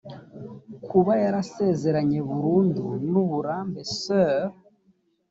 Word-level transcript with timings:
kuba 0.87 1.13
yarasezeranye 1.23 2.19
burundu 2.29 2.85
n 3.11 3.13
uburambe 3.23 3.81
soeurs 3.99 4.53